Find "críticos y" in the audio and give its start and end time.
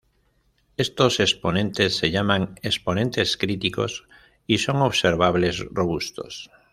3.37-4.57